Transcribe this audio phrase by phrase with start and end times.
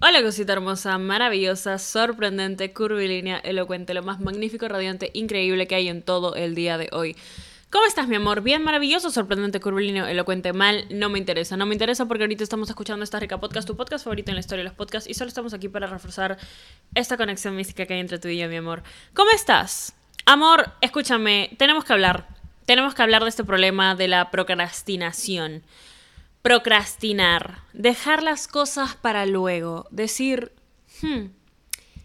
[0.00, 6.02] Hola cosita hermosa, maravillosa, sorprendente, curvilínea, elocuente, lo más magnífico, radiante, increíble que hay en
[6.02, 7.16] todo el día de hoy.
[7.68, 8.42] ¿Cómo estás, mi amor?
[8.42, 10.86] Bien, maravilloso, sorprendente, curvilíneo, elocuente, mal.
[10.88, 11.56] No me interesa.
[11.56, 14.40] No me interesa porque ahorita estamos escuchando esta rica podcast, tu podcast favorito en la
[14.40, 16.38] historia de los podcasts, y solo estamos aquí para reforzar
[16.94, 18.84] esta conexión mística que hay entre tú y yo, mi amor.
[19.14, 19.94] ¿Cómo estás?
[20.26, 22.28] Amor, escúchame, tenemos que hablar.
[22.66, 25.64] Tenemos que hablar de este problema de la procrastinación.
[26.42, 27.60] Procrastinar.
[27.72, 29.86] Dejar las cosas para luego.
[29.90, 30.52] Decir,
[31.00, 31.26] hmm,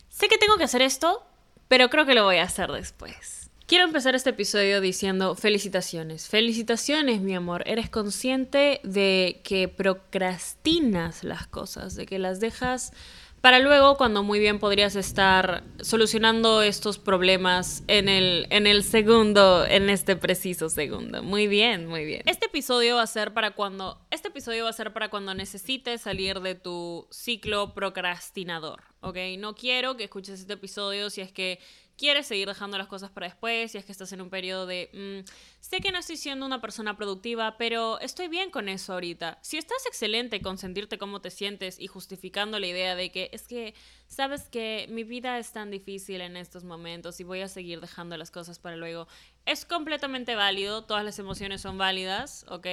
[0.09, 1.25] sé que tengo que hacer esto,
[1.67, 3.49] pero creo que lo voy a hacer después.
[3.65, 6.29] Quiero empezar este episodio diciendo felicitaciones.
[6.29, 7.63] Felicitaciones, mi amor.
[7.65, 12.93] Eres consciente de que procrastinas las cosas, de que las dejas
[13.41, 19.65] para luego cuando muy bien podrías estar solucionando estos problemas en el, en el segundo,
[19.65, 21.23] en este preciso segundo.
[21.23, 22.23] Muy bien, muy bien.
[22.25, 26.01] Este episodio va a ser para cuando, este episodio va a ser para cuando necesites
[26.01, 29.17] salir de tu ciclo procrastinador, ¿ok?
[29.37, 31.59] No quiero que escuches este episodio si es que
[31.97, 34.89] quieres seguir dejando las cosas para después, si es que estás en un periodo de,
[34.93, 39.39] mm, sé que no estoy siendo una persona productiva, pero estoy bien con eso ahorita.
[39.41, 43.47] Si estás excelente con sentirte cómo te sientes y justificando la idea de que es
[43.47, 43.73] que,
[44.07, 48.15] sabes que mi vida es tan difícil en estos momentos y voy a seguir dejando
[48.15, 49.07] las cosas para luego,
[49.45, 52.67] es completamente válido, todas las emociones son válidas, ¿ok?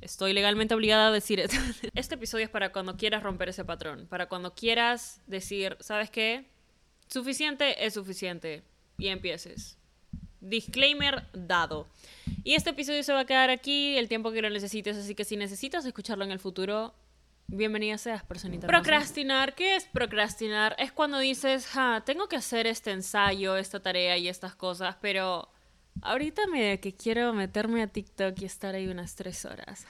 [0.00, 1.56] Estoy legalmente obligada a decir esto.
[1.94, 6.51] Este episodio es para cuando quieras romper ese patrón, para cuando quieras decir, ¿sabes qué?
[7.08, 8.62] Suficiente es suficiente.
[8.98, 9.78] Y empieces.
[10.40, 11.88] Disclaimer dado.
[12.44, 15.24] Y este episodio se va a quedar aquí el tiempo que lo necesites, así que
[15.24, 16.94] si necesitas escucharlo en el futuro,
[17.46, 18.66] bienvenida seas, personita.
[18.66, 20.74] Procrastinar, ¿qué es procrastinar?
[20.78, 25.51] Es cuando dices, ja, tengo que hacer este ensayo, esta tarea y estas cosas, pero
[26.00, 29.86] Ahorita me que quiero meterme a TikTok y estar ahí unas tres horas.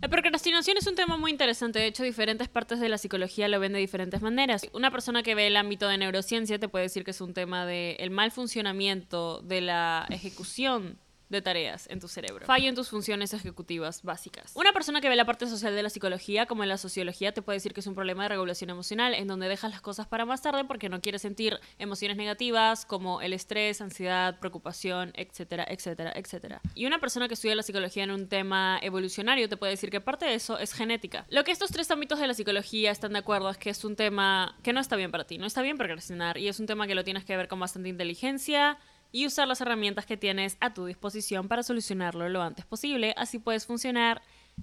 [0.00, 1.78] la procrastinación es un tema muy interesante.
[1.78, 4.66] De hecho, diferentes partes de la psicología lo ven de diferentes maneras.
[4.72, 7.66] Una persona que ve el ámbito de neurociencia te puede decir que es un tema
[7.66, 10.98] de el mal funcionamiento de la ejecución
[11.34, 12.46] de tareas en tu cerebro.
[12.46, 14.52] Fallo en tus funciones ejecutivas básicas.
[14.54, 17.42] Una persona que ve la parte social de la psicología, como en la sociología, te
[17.42, 20.24] puede decir que es un problema de regulación emocional, en donde dejas las cosas para
[20.24, 26.12] más tarde porque no quieres sentir emociones negativas como el estrés, ansiedad, preocupación, etcétera, etcétera,
[26.14, 26.60] etcétera.
[26.74, 30.00] Y una persona que estudia la psicología en un tema evolucionario te puede decir que
[30.00, 31.26] parte de eso es genética.
[31.28, 33.96] Lo que estos tres ámbitos de la psicología están de acuerdo es que es un
[33.96, 36.86] tema que no está bien para ti, no está bien procrastinar y es un tema
[36.86, 38.78] que lo tienes que ver con bastante inteligencia,
[39.14, 43.38] y usar las herramientas que tienes a tu disposición para solucionarlo lo antes posible, así
[43.38, 44.20] puedes funcionar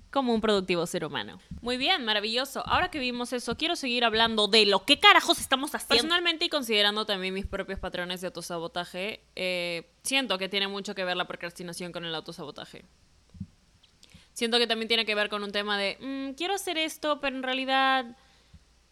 [0.09, 1.39] como un productivo ser humano.
[1.61, 2.61] Muy bien, maravilloso.
[2.67, 5.95] Ahora que vimos eso, quiero seguir hablando de lo que carajos estamos haciendo.
[5.95, 11.05] Personalmente y considerando también mis propios patrones de autosabotaje, eh, siento que tiene mucho que
[11.05, 12.83] ver la procrastinación con el autosabotaje.
[14.33, 17.37] Siento que también tiene que ver con un tema de, mm, quiero hacer esto, pero
[17.37, 18.17] en realidad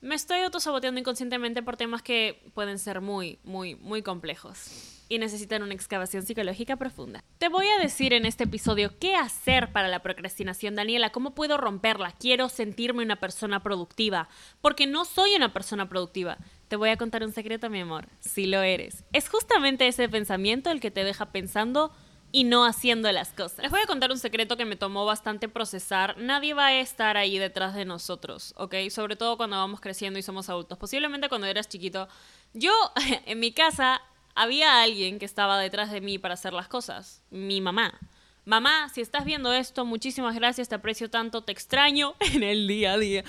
[0.02, 5.64] me estoy autosaboteando inconscientemente por temas que pueden ser muy, muy, muy complejos y necesitan
[5.64, 7.24] una excavación psicológica profunda.
[7.40, 11.58] Te voy a decir en este episodio qué hacer para la procrastinación, Daniela, cómo puedo
[11.58, 12.14] romperla.
[12.20, 14.30] Quiero sentirme una persona productiva,
[14.62, 16.38] porque no soy una persona productiva.
[16.68, 19.04] Te voy a contar un secreto, mi amor, si lo eres.
[19.12, 21.92] Es justamente ese pensamiento el que te deja pensando
[22.32, 23.60] y no haciendo las cosas.
[23.60, 26.18] Les voy a contar un secreto que me tomó bastante procesar.
[26.18, 28.76] Nadie va a estar ahí detrás de nosotros, ¿ok?
[28.90, 30.78] Sobre todo cuando vamos creciendo y somos adultos.
[30.78, 32.08] Posiblemente cuando eras chiquito.
[32.54, 32.72] Yo,
[33.26, 34.02] en mi casa,
[34.36, 37.98] había alguien que estaba detrás de mí para hacer las cosas, mi mamá.
[38.46, 42.94] Mamá, si estás viendo esto, muchísimas gracias, te aprecio tanto, te extraño en el día
[42.94, 43.24] a día.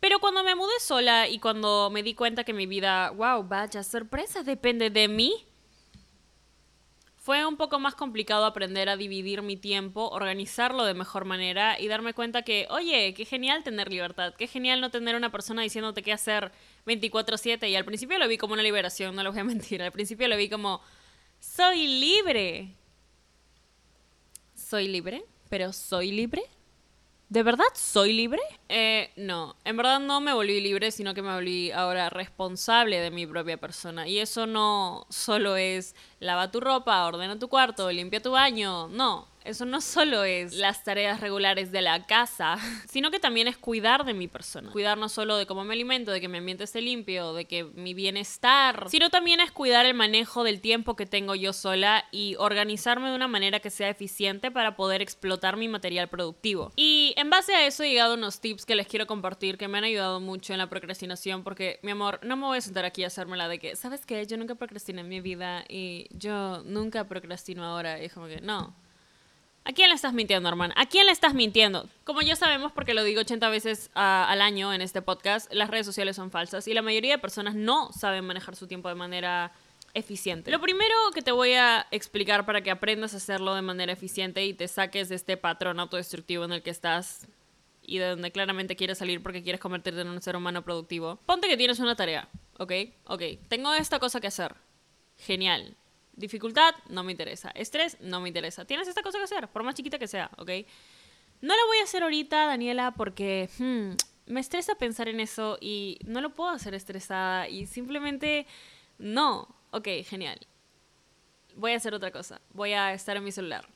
[0.00, 3.82] Pero cuando me mudé sola y cuando me di cuenta que mi vida, wow, vaya
[3.82, 5.46] sorpresa, depende de mí,
[7.24, 11.88] fue un poco más complicado aprender a dividir mi tiempo, organizarlo de mejor manera y
[11.88, 16.02] darme cuenta que, oye, qué genial tener libertad, qué genial no tener una persona diciéndote
[16.02, 16.52] qué hacer
[16.84, 17.66] 24/7.
[17.70, 20.28] Y al principio lo vi como una liberación, no lo voy a mentir, al principio
[20.28, 20.82] lo vi como,
[21.40, 22.74] soy libre.
[24.54, 26.42] Soy libre, pero soy libre.
[27.28, 28.40] ¿De verdad soy libre?
[28.68, 33.10] Eh, no, en verdad no me volví libre, sino que me volví ahora responsable de
[33.10, 34.06] mi propia persona.
[34.06, 39.26] Y eso no solo es lava tu ropa, ordena tu cuarto, limpia tu baño, no.
[39.44, 42.56] Eso no solo es las tareas regulares de la casa,
[42.90, 44.70] sino que también es cuidar de mi persona.
[44.70, 47.64] Cuidar no solo de cómo me alimento, de que mi ambiente esté limpio, de que
[47.64, 52.36] mi bienestar, sino también es cuidar el manejo del tiempo que tengo yo sola y
[52.38, 56.72] organizarme de una manera que sea eficiente para poder explotar mi material productivo.
[56.76, 59.76] Y en base a eso he llegado unos tips que les quiero compartir que me
[59.76, 63.04] han ayudado mucho en la procrastinación porque, mi amor, no me voy a sentar aquí
[63.04, 64.26] a hacerme la de que, ¿sabes qué?
[64.26, 68.00] Yo nunca procrastiné en mi vida y yo nunca procrastino ahora.
[68.00, 68.74] Y es como que, no,
[69.66, 70.74] ¿A quién le estás mintiendo, hermano?
[70.76, 71.88] ¿A quién le estás mintiendo?
[72.04, 75.70] Como ya sabemos, porque lo digo 80 veces ah, al año en este podcast, las
[75.70, 78.94] redes sociales son falsas y la mayoría de personas no saben manejar su tiempo de
[78.94, 79.52] manera
[79.94, 80.50] eficiente.
[80.50, 84.44] Lo primero que te voy a explicar para que aprendas a hacerlo de manera eficiente
[84.44, 87.26] y te saques de este patrón autodestructivo en el que estás
[87.80, 91.18] y de donde claramente quieres salir porque quieres convertirte en un ser humano productivo.
[91.24, 92.28] Ponte que tienes una tarea,
[92.58, 92.72] ¿ok?
[93.06, 94.54] Ok, tengo esta cosa que hacer.
[95.16, 95.74] Genial.
[96.16, 97.50] Dificultad, no me interesa.
[97.50, 98.64] Estrés, no me interesa.
[98.64, 100.50] Tienes esta cosa que hacer, por más chiquita que sea, ¿ok?
[101.40, 105.98] No lo voy a hacer ahorita, Daniela, porque hmm, me estresa pensar en eso y
[106.06, 108.46] no lo puedo hacer estresada y simplemente
[108.98, 109.48] no.
[109.70, 110.38] Ok, genial.
[111.56, 112.40] Voy a hacer otra cosa.
[112.52, 113.66] Voy a estar en mi celular.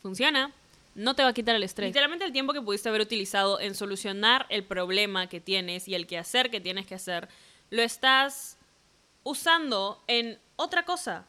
[0.00, 0.52] Funciona.
[0.94, 1.88] No te va a quitar el estrés.
[1.88, 6.06] Literalmente el tiempo que pudiste haber utilizado en solucionar el problema que tienes y el
[6.06, 7.28] quehacer que tienes que hacer,
[7.70, 8.56] lo estás
[9.22, 11.26] usando en otra cosa.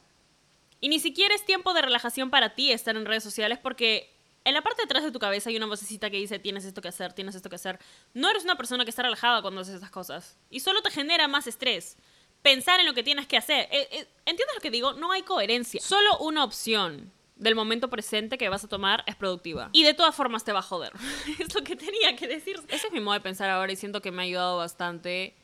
[0.79, 4.53] Y ni siquiera es tiempo de relajación para ti estar en redes sociales porque en
[4.53, 6.87] la parte de atrás de tu cabeza hay una vocecita que dice tienes esto que
[6.87, 7.79] hacer, tienes esto que hacer.
[8.13, 10.37] No eres una persona que está relajada cuando haces esas cosas.
[10.49, 11.97] Y solo te genera más estrés.
[12.41, 13.67] Pensar en lo que tienes que hacer.
[13.71, 14.93] Eh, eh, ¿Entiendes lo que digo?
[14.93, 15.81] No hay coherencia.
[15.81, 19.69] Solo una opción del momento presente que vas a tomar es productiva.
[19.73, 20.93] Y de todas formas te va a joder.
[21.39, 22.57] es lo que tenía que decir.
[22.69, 25.35] Ese es mi modo de pensar ahora y siento que me ha ayudado bastante.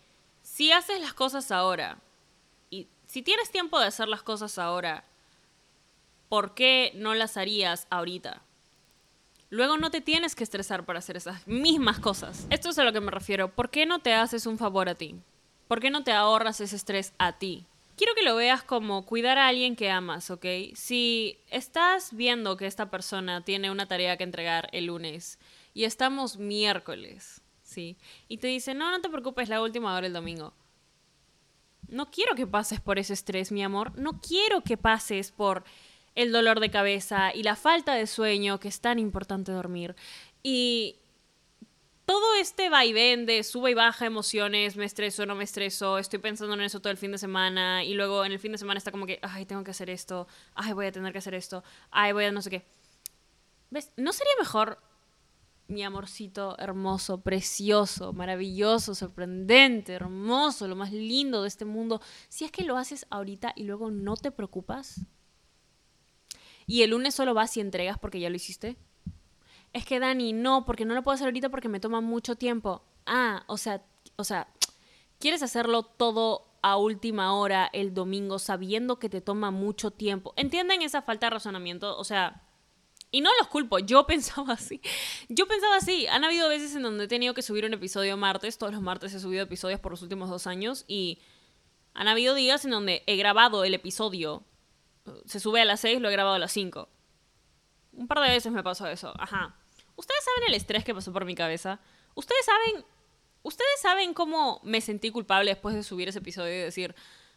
[0.41, 1.99] Si haces las cosas ahora,
[3.13, 5.03] si tienes tiempo de hacer las cosas ahora,
[6.29, 8.41] ¿por qué no las harías ahorita?
[9.51, 12.47] Luego no te tienes que estresar para hacer esas mismas cosas.
[12.49, 13.53] Esto es a lo que me refiero.
[13.53, 15.21] ¿Por qué no te haces un favor a ti?
[15.67, 17.67] ¿Por qué no te ahorras ese estrés a ti?
[17.97, 20.47] Quiero que lo veas como cuidar a alguien que amas, ¿ok?
[20.73, 25.37] Si estás viendo que esta persona tiene una tarea que entregar el lunes
[25.75, 27.95] y estamos miércoles, ¿sí?
[28.27, 30.51] Y te dice, no, no te preocupes, la última hora el domingo.
[31.93, 33.97] No quiero que pases por ese estrés, mi amor.
[33.97, 35.63] No quiero que pases por
[36.15, 39.95] el dolor de cabeza y la falta de sueño, que es tan importante dormir.
[40.41, 40.97] Y
[42.05, 46.53] todo este vaivén de sube y baja emociones, me estreso, no me estreso, estoy pensando
[46.55, 48.91] en eso todo el fin de semana y luego en el fin de semana está
[48.91, 52.11] como que, ay, tengo que hacer esto, ay, voy a tener que hacer esto, ay,
[52.11, 52.65] voy a no sé qué.
[53.69, 53.91] ¿Ves?
[53.95, 54.79] ¿No sería mejor
[55.67, 62.51] mi amorcito hermoso, precioso, maravilloso, sorprendente, hermoso, lo más lindo de este mundo, si es
[62.51, 65.01] que lo haces ahorita y luego no te preocupas?
[66.65, 68.77] ¿Y el lunes solo vas y entregas porque ya lo hiciste?
[69.73, 72.83] Es que Dani, no, porque no lo puedo hacer ahorita porque me toma mucho tiempo.
[73.05, 73.83] Ah, o sea,
[74.15, 74.47] o sea,
[75.19, 80.33] quieres hacerlo todo a última hora el domingo sabiendo que te toma mucho tiempo.
[80.37, 81.97] ¿Entienden esa falta de razonamiento?
[81.97, 82.43] O sea,
[83.13, 84.81] y no los culpo, yo pensaba así.
[85.29, 86.07] Yo pensaba así.
[86.07, 88.57] Han habido veces en donde he tenido que subir un episodio martes.
[88.57, 90.83] Todos los martes he subido episodios por los últimos dos años.
[90.87, 91.19] Y
[91.93, 94.43] han habido días en donde he grabado el episodio.
[95.27, 96.89] Se sube a las seis, lo he grabado a las cinco.
[97.91, 99.13] Un par de veces me pasó eso.
[99.19, 99.55] Ajá.
[99.95, 101.79] Ustedes saben el estrés que pasó por mi cabeza.
[102.15, 102.83] Ustedes saben.
[103.43, 106.95] Ustedes saben cómo me sentí culpable después de subir ese episodio y decir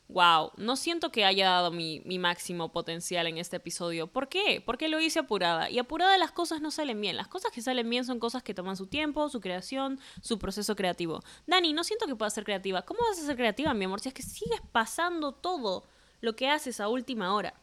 [0.08, 4.06] wow, no siento que haya dado mi, máximo potencial en este episodio.
[4.06, 4.62] ¿Por qué?
[4.64, 5.68] Porque lo hice apurada.
[5.70, 7.16] Y apurada las cosas no salen bien.
[7.16, 10.76] Las cosas que salen bien son cosas que toman su tiempo, su creación, su proceso
[10.76, 11.22] creativo.
[11.46, 12.82] Dani, no siento que pueda ser creativa.
[12.82, 14.00] ¿Cómo vas a ser creativa, mi amor?
[14.00, 15.84] Si es que sigues pasando todo
[16.20, 17.54] lo que haces a última hora.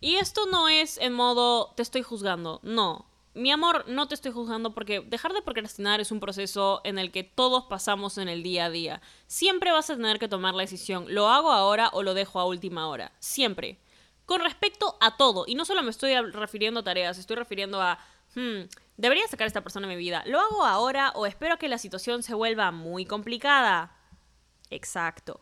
[0.00, 4.32] Y esto no es en modo te estoy juzgando, no mi amor, no te estoy
[4.32, 8.42] juzgando porque dejar de procrastinar es un proceso en el que todos pasamos en el
[8.42, 9.00] día a día.
[9.26, 12.46] Siempre vas a tener que tomar la decisión, ¿lo hago ahora o lo dejo a
[12.46, 13.12] última hora?
[13.20, 13.78] Siempre.
[14.26, 17.98] Con respecto a todo, y no solo me estoy refiriendo a tareas, estoy refiriendo a,
[18.34, 20.22] hmm, debería sacar a esta persona de mi vida.
[20.26, 23.96] ¿Lo hago ahora o espero que la situación se vuelva muy complicada?
[24.70, 25.40] Exacto.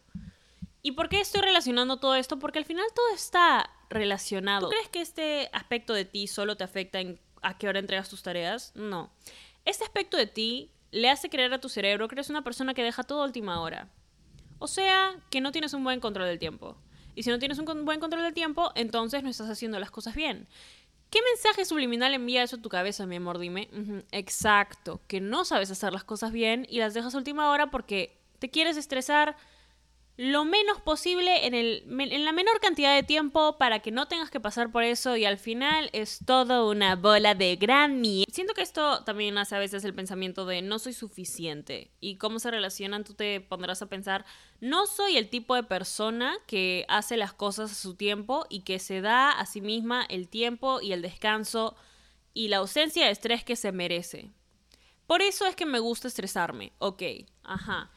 [0.82, 2.38] ¿Y por qué estoy relacionando todo esto?
[2.38, 4.68] Porque al final todo está relacionado.
[4.68, 8.08] ¿Tú crees que este aspecto de ti solo te afecta en a qué hora entregas
[8.08, 8.72] tus tareas.
[8.74, 9.10] No.
[9.64, 12.82] Este aspecto de ti le hace creer a tu cerebro que eres una persona que
[12.82, 13.88] deja todo a última hora.
[14.58, 16.76] O sea, que no tienes un buen control del tiempo.
[17.14, 20.14] Y si no tienes un buen control del tiempo, entonces no estás haciendo las cosas
[20.14, 20.46] bien.
[21.10, 23.38] ¿Qué mensaje subliminal envía eso a tu cabeza, mi amor?
[23.38, 23.68] Dime.
[24.12, 28.48] Exacto, que no sabes hacer las cosas bien y las dejas última hora porque te
[28.48, 29.36] quieres estresar,
[30.20, 34.30] lo menos posible en, el, en la menor cantidad de tiempo para que no tengas
[34.30, 38.30] que pasar por eso y al final es todo una bola de gran mierda.
[38.30, 42.38] Siento que esto también hace a veces el pensamiento de no soy suficiente y cómo
[42.38, 44.26] se relacionan, tú te pondrás a pensar,
[44.60, 48.78] no soy el tipo de persona que hace las cosas a su tiempo y que
[48.78, 51.76] se da a sí misma el tiempo y el descanso
[52.34, 54.28] y la ausencia de estrés que se merece.
[55.06, 57.04] Por eso es que me gusta estresarme, ok,
[57.42, 57.90] ajá.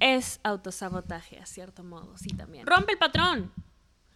[0.00, 2.66] Es autosabotaje, a cierto modo, sí también.
[2.66, 3.52] Rompe el patrón.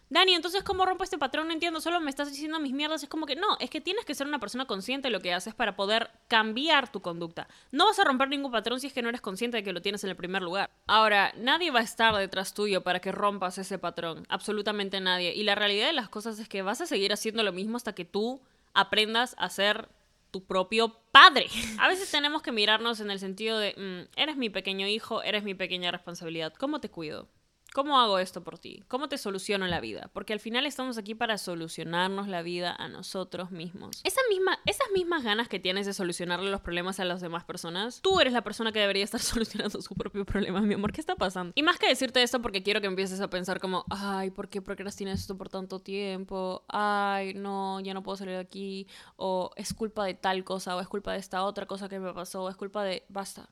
[0.07, 1.47] Dani, entonces, ¿cómo rompo este patrón?
[1.47, 3.01] No entiendo, solo me estás diciendo mis mierdas.
[3.01, 5.33] Es como que no, es que tienes que ser una persona consciente de lo que
[5.33, 7.47] haces para poder cambiar tu conducta.
[7.71, 9.81] No vas a romper ningún patrón si es que no eres consciente de que lo
[9.81, 10.69] tienes en el primer lugar.
[10.85, 14.25] Ahora, nadie va a estar detrás tuyo para que rompas ese patrón.
[14.29, 15.33] Absolutamente nadie.
[15.33, 17.93] Y la realidad de las cosas es que vas a seguir haciendo lo mismo hasta
[17.93, 18.41] que tú
[18.73, 19.89] aprendas a ser
[20.35, 21.47] tu propio padre.
[21.79, 25.43] A veces tenemos que mirarnos en el sentido de, mm, eres mi pequeño hijo, eres
[25.43, 26.53] mi pequeña responsabilidad.
[26.59, 27.29] ¿Cómo te cuido?
[27.75, 28.85] ¿Cómo hago esto por ti?
[28.87, 30.09] ¿Cómo te soluciono la vida?
[30.13, 33.99] Porque al final estamos aquí para solucionarnos la vida a nosotros mismos.
[34.05, 37.99] Esa misma, esas mismas ganas que tienes de solucionarle los problemas a las demás personas,
[38.01, 40.93] tú eres la persona que debería estar solucionando su propio problema, mi amor.
[40.93, 41.51] ¿Qué está pasando?
[41.53, 44.61] Y más que decirte esto porque quiero que empieces a pensar como, ay, ¿por qué
[44.61, 46.63] procrastinas esto por tanto tiempo?
[46.69, 48.87] Ay, no, ya no puedo salir de aquí.
[49.17, 52.13] O es culpa de tal cosa, o es culpa de esta otra cosa que me
[52.13, 53.03] pasó, o es culpa de...
[53.09, 53.49] Basta.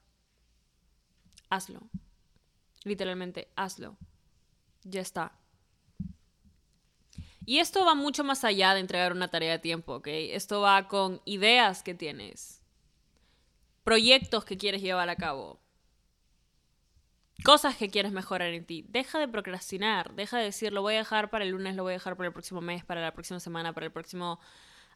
[1.50, 1.82] Hazlo.
[2.86, 3.98] Literalmente, hazlo
[4.84, 5.32] ya está.
[7.46, 10.08] Y esto va mucho más allá de entregar una tarea de tiempo, ¿ok?
[10.08, 12.62] Esto va con ideas que tienes,
[13.84, 15.60] proyectos que quieres llevar a cabo,
[17.44, 18.86] cosas que quieres mejorar en ti.
[18.88, 21.92] Deja de procrastinar, deja de decir, lo voy a dejar para el lunes, lo voy
[21.92, 24.40] a dejar para el próximo mes, para la próxima semana, para el próximo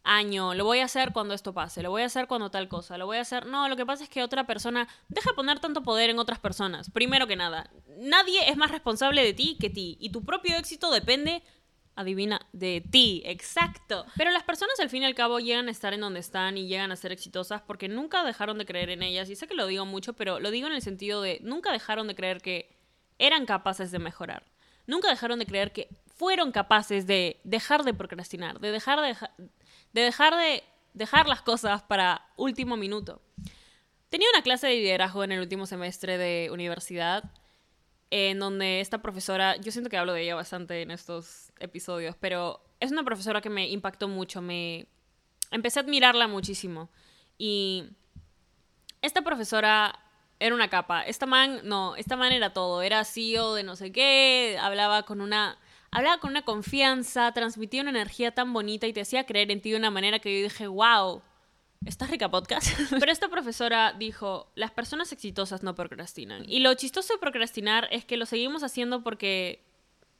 [0.07, 2.97] año, lo voy a hacer cuando esto pase, lo voy a hacer cuando tal cosa,
[2.97, 3.45] lo voy a hacer...
[3.45, 6.89] No, lo que pasa es que otra persona, deja poner tanto poder en otras personas,
[6.89, 7.69] primero que nada.
[7.97, 11.43] Nadie es más responsable de ti que ti, y tu propio éxito depende,
[11.95, 14.05] adivina, de ti, exacto.
[14.15, 16.67] Pero las personas al fin y al cabo llegan a estar en donde están y
[16.67, 19.67] llegan a ser exitosas porque nunca dejaron de creer en ellas, y sé que lo
[19.67, 22.75] digo mucho, pero lo digo en el sentido de, nunca dejaron de creer que
[23.19, 24.45] eran capaces de mejorar.
[24.85, 29.15] Nunca dejaron de creer que fueron capaces de dejar de procrastinar, de dejar de,
[29.93, 33.21] de dejar de dejar las cosas para último minuto.
[34.09, 37.31] Tenía una clase de liderazgo en el último semestre de universidad
[38.09, 42.61] en donde esta profesora, yo siento que hablo de ella bastante en estos episodios, pero
[42.79, 44.87] es una profesora que me impactó mucho, me
[45.51, 46.89] empecé a admirarla muchísimo.
[47.37, 47.89] Y
[49.01, 49.99] esta profesora
[50.39, 53.91] era una capa, esta man no, esta man era todo, era CEO de no sé
[53.91, 55.57] qué, hablaba con una
[55.91, 59.71] hablaba con una confianza, transmitía una energía tan bonita y te hacía creer en ti
[59.71, 61.21] de una manera que yo dije, wow,
[61.85, 62.67] ¿estás rica podcast?
[62.99, 66.43] Pero esta profesora dijo, las personas exitosas no procrastinan.
[66.47, 69.63] Y lo chistoso de procrastinar es que lo seguimos haciendo porque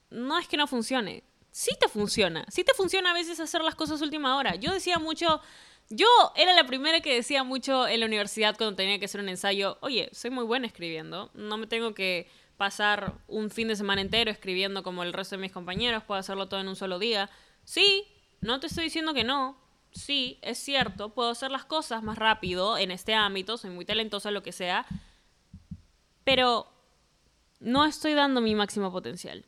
[0.10, 1.24] no es que no funcione.
[1.52, 2.46] Sí te funciona.
[2.50, 4.56] Sí te funciona a veces hacer las cosas última hora.
[4.56, 5.42] Yo decía mucho...
[5.90, 6.06] Yo
[6.36, 9.78] era la primera que decía mucho en la universidad cuando tenía que hacer un ensayo,
[9.80, 12.28] oye, soy muy buena escribiendo, no me tengo que
[12.58, 16.48] pasar un fin de semana entero escribiendo como el resto de mis compañeros, puedo hacerlo
[16.48, 17.30] todo en un solo día.
[17.64, 18.06] Sí,
[18.42, 19.58] no te estoy diciendo que no.
[19.92, 24.32] Sí, es cierto, puedo hacer las cosas más rápido en este ámbito, soy muy talentosa,
[24.32, 24.86] lo que sea,
[26.24, 26.68] pero
[27.60, 29.46] no estoy dando mi máximo potencial.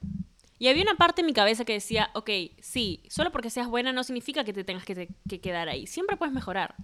[0.58, 2.30] Y había una parte en mi cabeza que decía, ok,
[2.62, 6.18] sí, solo porque seas buena no significa que te tengas que, que quedar ahí, siempre
[6.18, 6.76] puedes mejorar.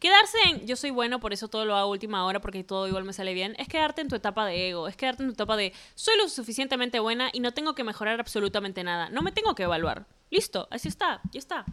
[0.00, 2.88] Quedarse en yo soy bueno, por eso todo lo hago a última hora, porque todo
[2.88, 5.34] igual me sale bien, es quedarte en tu etapa de ego, es quedarte en tu
[5.34, 9.30] etapa de soy lo suficientemente buena y no tengo que mejorar absolutamente nada, no me
[9.30, 10.06] tengo que evaluar.
[10.30, 11.66] Listo, así está, ya está.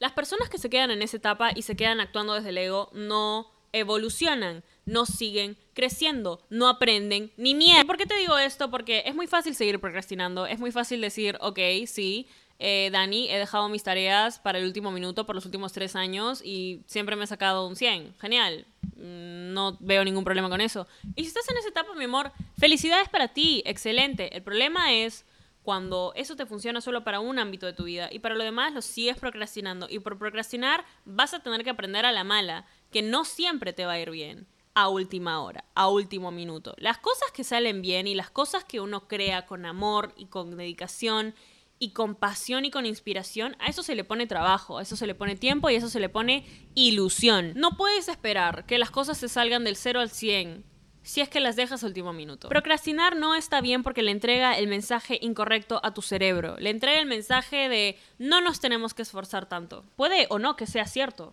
[0.00, 2.90] Las personas que se quedan en esa etapa y se quedan actuando desde el ego
[2.94, 7.84] no evolucionan, no siguen creciendo, no aprenden ni mierda.
[7.84, 8.70] ¿Por qué te digo esto?
[8.70, 12.26] Porque es muy fácil seguir procrastinando, es muy fácil decir, ok, sí,
[12.62, 16.42] eh, Dani, he dejado mis tareas para el último minuto por los últimos tres años
[16.44, 18.14] y siempre me he sacado un 100.
[18.20, 18.66] Genial.
[18.96, 20.86] Mm, no veo ningún problema con eso.
[21.16, 23.62] Y si estás en esa etapa, mi amor, felicidades para ti.
[23.64, 24.36] Excelente.
[24.36, 25.24] El problema es
[25.62, 28.74] cuando eso te funciona solo para un ámbito de tu vida y para lo demás
[28.74, 29.86] lo sigues procrastinando.
[29.88, 33.86] Y por procrastinar vas a tener que aprender a la mala, que no siempre te
[33.86, 36.74] va a ir bien a última hora, a último minuto.
[36.76, 40.56] Las cosas que salen bien y las cosas que uno crea con amor y con
[40.56, 41.34] dedicación
[41.80, 45.06] y con pasión y con inspiración, a eso se le pone trabajo, a eso se
[45.06, 46.44] le pone tiempo y a eso se le pone
[46.76, 47.54] ilusión.
[47.56, 50.64] No puedes esperar que las cosas se salgan del 0 al 100
[51.02, 52.50] si es que las dejas al último minuto.
[52.50, 56.56] Procrastinar no está bien porque le entrega el mensaje incorrecto a tu cerebro.
[56.58, 59.84] Le entrega el mensaje de no nos tenemos que esforzar tanto.
[59.96, 61.32] Puede o no que sea cierto.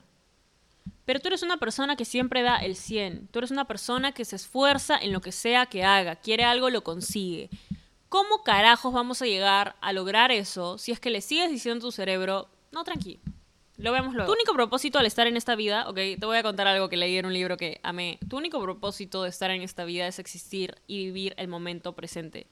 [1.03, 3.27] Pero tú eres una persona que siempre da el 100.
[3.27, 6.15] Tú eres una persona que se esfuerza en lo que sea que haga.
[6.15, 7.49] Quiere algo, lo consigue.
[8.09, 11.87] ¿Cómo carajos vamos a llegar a lograr eso si es que le sigues diciendo a
[11.87, 13.19] tu cerebro, no, tranqui,
[13.77, 14.31] lo vemos luego.
[14.31, 16.97] Tu único propósito al estar en esta vida, ok, te voy a contar algo que
[16.97, 18.17] leí en un libro que amé.
[18.27, 22.47] Tu único propósito de estar en esta vida es existir y vivir el momento presente.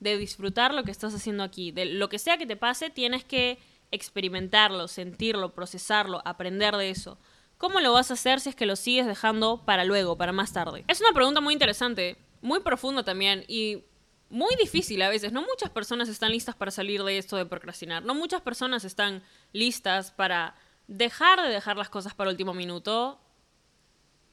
[0.00, 1.70] De disfrutar lo que estás haciendo aquí.
[1.70, 3.58] De lo que sea que te pase, tienes que
[3.90, 7.18] experimentarlo, sentirlo, procesarlo, aprender de eso.
[7.58, 10.52] ¿Cómo lo vas a hacer si es que lo sigues dejando para luego, para más
[10.54, 10.84] tarde?
[10.88, 13.84] Es una pregunta muy interesante, muy profunda también y
[14.32, 15.32] muy difícil a veces.
[15.32, 18.02] No muchas personas están listas para salir de esto de procrastinar.
[18.02, 19.22] No muchas personas están
[19.52, 20.56] listas para
[20.88, 23.20] dejar de dejar las cosas para último minuto.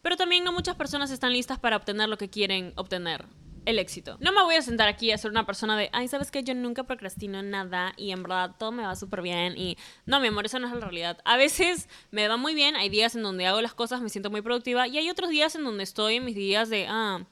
[0.02, 3.26] Pero también no muchas personas están listas para obtener lo que quieren obtener
[3.66, 4.18] el éxito.
[4.22, 6.56] No me voy a sentar aquí a ser una persona de, ay, sabes que yo
[6.56, 10.46] nunca procrastino nada y en verdad todo me va súper bien y no, mi amor,
[10.46, 11.20] esa no es la realidad.
[11.26, 14.32] A veces me va muy bien, hay días en donde hago las cosas, me siento
[14.32, 17.26] muy productiva y hay otros días en donde estoy en mis días de, ah,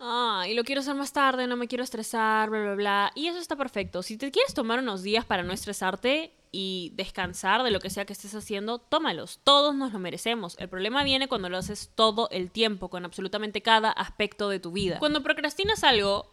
[0.00, 3.12] ah, y lo quiero hacer más tarde, no me quiero estresar, bla, bla, bla.
[3.14, 4.02] Y eso está perfecto.
[4.02, 8.04] Si te quieres tomar unos días para no estresarte, y descansar de lo que sea
[8.04, 9.40] que estés haciendo, tómalos.
[9.44, 10.56] Todos nos lo merecemos.
[10.58, 14.72] El problema viene cuando lo haces todo el tiempo, con absolutamente cada aspecto de tu
[14.72, 14.98] vida.
[14.98, 16.32] Cuando procrastinas algo,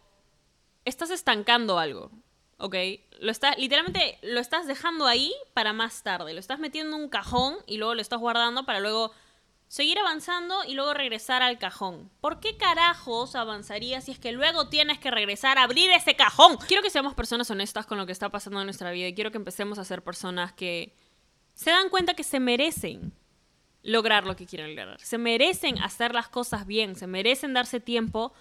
[0.84, 2.10] estás estancando algo.
[2.60, 2.74] ¿Ok?
[3.20, 6.34] Lo está, literalmente lo estás dejando ahí para más tarde.
[6.34, 9.12] Lo estás metiendo en un cajón y luego lo estás guardando para luego
[9.68, 12.10] seguir avanzando y luego regresar al cajón.
[12.20, 16.56] ¿Por qué carajos avanzaría si es que luego tienes que regresar a abrir ese cajón?
[16.66, 19.30] Quiero que seamos personas honestas con lo que está pasando en nuestra vida y quiero
[19.30, 20.94] que empecemos a ser personas que
[21.54, 23.12] se dan cuenta que se merecen
[23.82, 24.98] lograr lo que quieren lograr.
[25.00, 28.32] Se merecen hacer las cosas bien, se merecen darse tiempo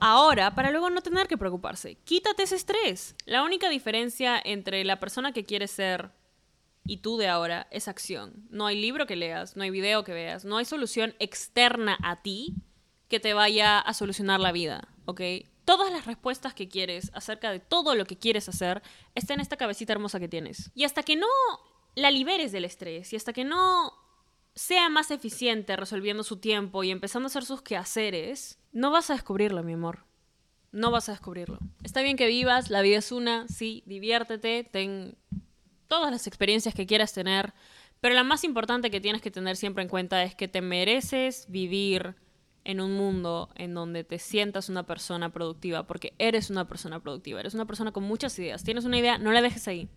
[0.00, 1.96] ahora para luego no tener que preocuparse.
[2.04, 3.16] Quítate ese estrés.
[3.24, 6.10] La única diferencia entre la persona que quiere ser
[6.86, 8.46] y tú de ahora es acción.
[8.50, 12.22] No hay libro que leas, no hay video que veas, no hay solución externa a
[12.22, 12.54] ti
[13.08, 15.20] que te vaya a solucionar la vida, ¿ok?
[15.64, 18.82] Todas las respuestas que quieres acerca de todo lo que quieres hacer
[19.14, 20.70] está en esta cabecita hermosa que tienes.
[20.74, 21.26] Y hasta que no
[21.94, 23.92] la liberes del estrés y hasta que no
[24.54, 29.14] sea más eficiente resolviendo su tiempo y empezando a hacer sus quehaceres, no vas a
[29.14, 30.04] descubrirlo, mi amor.
[30.72, 31.58] No vas a descubrirlo.
[31.82, 35.16] Está bien que vivas, la vida es una, sí, diviértete, ten
[35.88, 37.52] todas las experiencias que quieras tener,
[38.00, 41.46] pero la más importante que tienes que tener siempre en cuenta es que te mereces
[41.48, 42.14] vivir
[42.64, 47.40] en un mundo en donde te sientas una persona productiva, porque eres una persona productiva,
[47.40, 48.64] eres una persona con muchas ideas.
[48.64, 49.88] Tienes una idea, no la dejes ahí,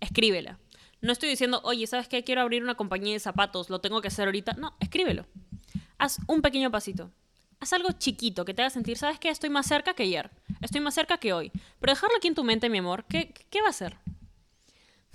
[0.00, 0.58] escríbela.
[1.02, 2.24] No estoy diciendo, oye, ¿sabes qué?
[2.24, 4.54] Quiero abrir una compañía de zapatos, lo tengo que hacer ahorita.
[4.54, 5.26] No, escríbelo.
[5.98, 7.10] Haz un pequeño pasito.
[7.60, 9.28] Haz algo chiquito que te haga sentir, ¿sabes qué?
[9.28, 10.30] Estoy más cerca que ayer.
[10.62, 11.52] Estoy más cerca que hoy.
[11.78, 13.98] Pero dejarlo aquí en tu mente, mi amor, ¿qué, qué va a hacer?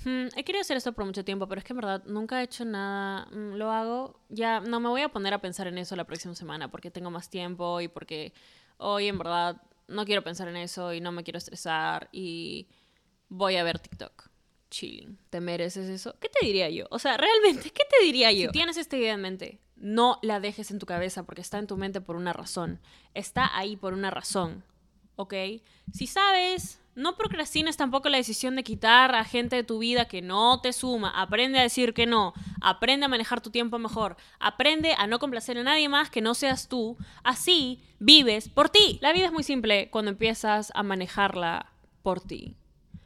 [0.06, 2.44] Hmm, he querido hacer esto por mucho tiempo, pero es que en verdad nunca he
[2.44, 3.26] hecho nada.
[3.32, 4.20] Mm, lo hago.
[4.30, 7.12] Ya no me voy a poner a pensar en eso la próxima semana porque tengo
[7.12, 8.34] más tiempo y porque
[8.78, 12.68] hoy en verdad no quiero pensar en eso y no me quiero estresar y
[13.28, 14.30] voy a ver TikTok.
[14.70, 15.18] Chilling.
[15.32, 16.16] ¿Te mereces eso?
[16.20, 16.86] ¿Qué te diría yo?
[16.92, 18.50] O sea, realmente, ¿qué te diría yo?
[18.50, 21.66] Si tienes esta idea en mente, no la dejes en tu cabeza porque está en
[21.68, 22.80] tu mente por una razón.
[23.16, 24.64] Está ahí por una razón.
[25.16, 25.34] ¿Ok?
[25.92, 30.22] Si sabes no procrastines tampoco la decisión de quitar a gente de tu vida que
[30.22, 31.10] no te suma.
[31.10, 32.34] Aprende a decir que no.
[32.62, 34.18] Aprende a manejar tu tiempo mejor.
[34.40, 36.98] Aprende a no complacer a nadie más que no seas tú.
[37.24, 39.00] Así vives por ti.
[39.02, 41.72] La vida es muy simple cuando empiezas a manejarla
[42.04, 42.58] por ti.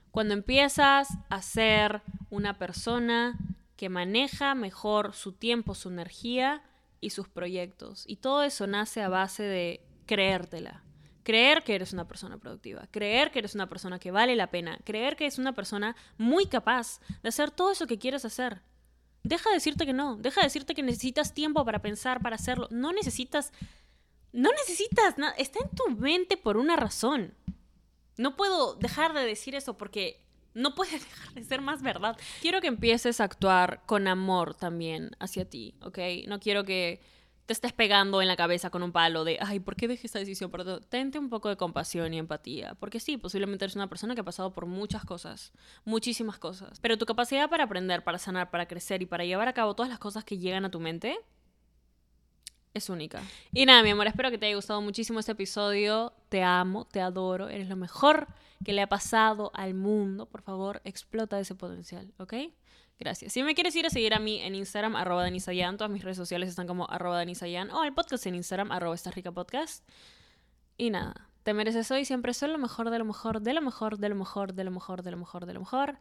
[0.09, 2.01] Cuando empiezas a ser
[2.31, 3.37] una persona
[3.77, 6.63] que maneja mejor su tiempo, su energía
[6.99, 8.05] y sus proyectos.
[8.07, 10.82] Y todo eso nace a base de creértela
[11.23, 14.77] creer que eres una persona productiva, creer que eres una persona que vale la pena,
[14.83, 18.61] creer que eres una persona muy capaz de hacer todo eso que quieres hacer.
[19.23, 22.67] Deja de decirte que no, deja de decirte que necesitas tiempo para pensar, para hacerlo.
[22.71, 23.53] No necesitas,
[24.33, 27.33] no necesitas nada, está en tu mente por una razón.
[28.17, 32.17] No puedo dejar de decir eso porque no puede dejar de ser más verdad.
[32.41, 35.99] Quiero que empieces a actuar con amor también hacia ti, ¿ok?
[36.27, 37.01] No quiero que
[37.45, 40.19] te estés pegando en la cabeza con un palo de, ay, ¿por qué dejé esta
[40.19, 40.49] decisión?
[40.49, 44.21] Pero tente un poco de compasión y empatía, porque sí, posiblemente eres una persona que
[44.21, 45.51] ha pasado por muchas cosas,
[45.83, 49.53] muchísimas cosas, pero tu capacidad para aprender, para sanar, para crecer y para llevar a
[49.53, 51.17] cabo todas las cosas que llegan a tu mente
[52.73, 53.21] es única.
[53.51, 56.13] Y nada, mi amor, espero que te haya gustado muchísimo este episodio.
[56.29, 58.27] Te amo, te adoro, eres lo mejor
[58.65, 60.25] que le ha pasado al mundo.
[60.25, 62.33] Por favor, explota ese potencial, ¿ok?
[62.99, 63.33] Gracias.
[63.33, 66.17] Si me quieres ir a seguir a mí en Instagram, arroba Danisayan, todas mis redes
[66.17, 69.87] sociales están como arroba Danisayan, o el podcast en Instagram, arroba esta rica podcast.
[70.77, 73.97] Y nada, te mereces hoy siempre soy lo mejor de lo mejor, de lo mejor,
[73.97, 75.97] de lo mejor, de lo mejor, de lo mejor, de lo mejor.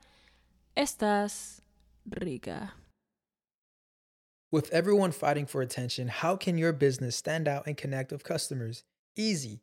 [0.74, 1.62] Estás
[2.05, 2.76] rica.
[4.52, 8.85] With everyone fighting for attention, how can your business stand out and connect with customers?
[9.16, 9.62] Easy.